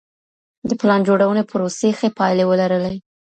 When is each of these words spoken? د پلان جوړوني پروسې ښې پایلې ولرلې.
د 0.69 0.71
پلان 0.81 1.01
جوړوني 1.07 1.43
پروسې 1.51 1.89
ښې 1.97 2.09
پایلې 2.17 2.45
ولرلې. 2.47 2.95